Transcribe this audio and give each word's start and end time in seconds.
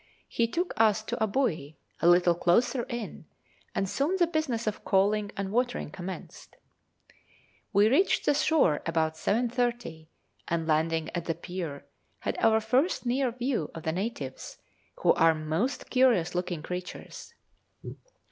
He 0.29 0.47
took 0.47 0.73
us 0.77 1.03
to 1.03 1.23
a 1.23 1.27
buoy, 1.27 1.77
a 2.01 2.07
little 2.07 2.33
closer 2.33 2.87
in, 2.89 3.27
and 3.75 3.87
soon 3.87 4.15
the 4.17 4.25
business 4.25 4.65
of 4.65 4.83
coaling 4.83 5.29
and 5.37 5.51
watering 5.51 5.91
commenced. 5.91 6.55
[Illustration: 7.71 7.73
Soumali 7.75 7.85
Indian, 7.85 7.85
Aden.] 7.85 7.91
We 7.93 7.97
reached 7.99 8.25
the 8.25 8.33
shore 8.33 8.81
about 8.87 9.13
7.30, 9.13 10.07
and, 10.47 10.67
landing 10.67 11.11
at 11.13 11.25
the 11.25 11.35
pier, 11.35 11.85
had 12.21 12.35
our 12.39 12.59
first 12.59 13.05
near 13.05 13.29
view 13.29 13.69
of 13.75 13.83
the 13.83 13.91
natives, 13.91 14.57
who 15.01 15.13
are 15.13 15.35
most 15.35 15.91
curious 15.91 16.33
looking 16.33 16.63
creatures. 16.63 17.35